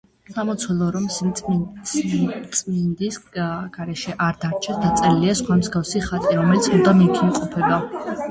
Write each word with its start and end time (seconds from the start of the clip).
სამლოცველო 0.35 0.85
რომ 0.93 1.03
სიწმინდის 1.89 3.19
გარეშე 3.75 4.15
არ 4.29 4.41
დარჩეს, 4.45 4.81
დაწერილია 4.85 5.35
სხვა 5.41 5.57
მსგავსი 5.61 6.01
ხატი, 6.07 6.33
რომელიც 6.39 6.71
მუდამ 6.77 7.05
იქ 7.09 7.21
იმყოფება. 7.27 7.79